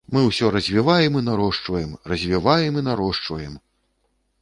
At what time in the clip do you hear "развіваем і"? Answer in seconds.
0.55-1.21, 2.15-2.87